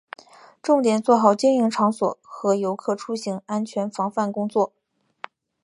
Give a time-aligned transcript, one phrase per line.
[0.63, 4.73] 重点做好经营场所和游客出行安全防范工作